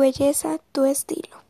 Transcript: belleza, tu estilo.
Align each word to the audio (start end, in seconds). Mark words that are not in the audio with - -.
belleza, 0.00 0.58
tu 0.72 0.84
estilo. 0.84 1.49